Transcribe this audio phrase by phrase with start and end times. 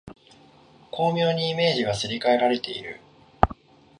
[0.89, 2.99] 巧妙にイメージがすり替えられている